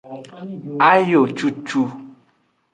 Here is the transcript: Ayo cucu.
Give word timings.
Ayo 0.91 1.21
cucu. 1.37 1.81